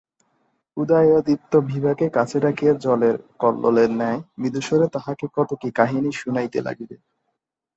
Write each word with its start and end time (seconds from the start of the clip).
উদয়াদিত্য 0.77 1.51
বিভাকে 1.69 2.05
কাছে 2.09 2.37
ডাকিয়া 2.39 2.73
জলের 2.77 3.15
কল্লোলের 3.39 3.91
ন্যায় 3.91 4.19
মৃদুস্বরে 4.39 4.87
তাহাকে 4.89 5.25
কত 5.37 5.49
কি 5.61 5.69
কাহিনী 5.71 6.11
শুনাইতে 6.13 6.59
লাগিলেন। 6.61 6.99